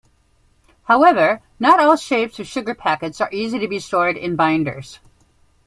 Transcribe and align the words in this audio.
However, 0.85 1.43
not 1.59 1.79
all 1.79 1.95
shapes 1.95 2.39
of 2.39 2.47
sugar 2.47 2.73
packets 2.73 3.21
are 3.21 3.29
easy 3.31 3.59
to 3.59 3.67
be 3.67 3.77
stored 3.77 4.17
in 4.17 4.35
binders. 4.35 4.97